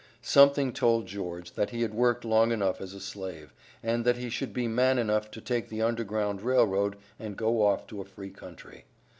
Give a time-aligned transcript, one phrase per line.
[0.23, 3.53] "Something told" George that he had worked long enough as a slave,
[3.83, 7.61] and that he should be man enough to take the Underground Rail Road and go
[7.63, 8.85] off to a free country.